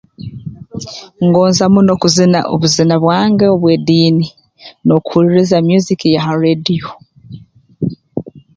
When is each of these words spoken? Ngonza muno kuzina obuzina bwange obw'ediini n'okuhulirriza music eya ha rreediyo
Ngonza 1.25 1.63
muno 1.73 1.93
kuzina 2.01 2.39
obuzina 2.53 2.95
bwange 3.03 3.45
obw'ediini 3.55 4.27
n'okuhulirriza 4.85 5.57
music 5.67 5.99
eya 6.07 6.21
ha 6.25 6.33
rreediyo 6.39 6.89